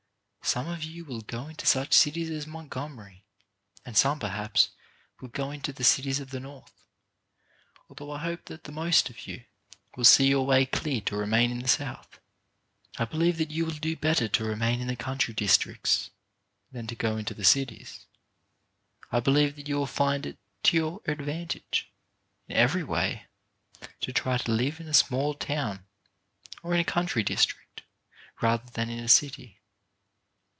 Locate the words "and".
3.85-3.95